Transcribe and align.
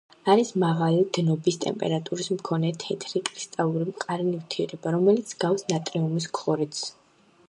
არის 0.33 0.47
მაღალი 0.61 1.01
დნობის 1.17 1.57
ტემპერატურის 1.65 2.29
მქონე 2.37 2.71
თეთრი, 2.83 3.21
კრისტალური 3.27 3.87
მყარი 3.91 4.27
ნივთიერება, 4.31 4.95
რომელიც 4.97 5.35
ჰგავს 5.37 5.67
ნატრიუმის 5.75 6.27
ქლორიდს. 6.39 6.83